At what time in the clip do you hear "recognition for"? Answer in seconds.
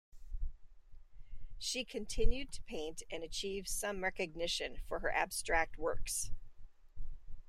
4.03-5.01